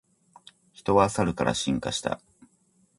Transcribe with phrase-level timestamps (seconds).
[0.73, 2.19] 人はサルから進化した